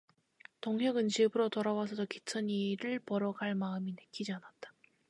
동혁은 0.61 1.09
집으로 1.09 1.49
돌아와서도 1.49 2.07
기천이를 2.07 2.97
보러 3.01 3.33
갈 3.33 3.53
마음이 3.53 3.91
내키지 3.95 4.31
않았다. 4.31 4.73